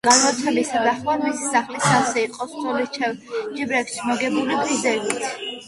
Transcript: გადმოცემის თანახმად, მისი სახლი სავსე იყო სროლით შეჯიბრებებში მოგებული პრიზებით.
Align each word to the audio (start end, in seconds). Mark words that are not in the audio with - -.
გადმოცემის 0.07 0.69
თანახმად, 0.75 1.21
მისი 1.25 1.51
სახლი 1.57 1.83
სავსე 1.83 2.25
იყო 2.29 2.49
სროლით 2.55 2.99
შეჯიბრებებში 3.03 4.11
მოგებული 4.11 4.61
პრიზებით. 4.67 5.33